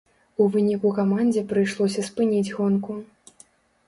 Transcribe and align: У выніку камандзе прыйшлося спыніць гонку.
У 0.43 0.45
выніку 0.53 0.93
камандзе 0.99 1.43
прыйшлося 1.51 2.05
спыніць 2.07 2.53
гонку. 2.61 2.97